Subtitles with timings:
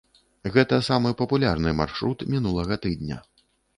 [0.53, 3.23] Гэта самы папулярны маршрут мінулага тыдня.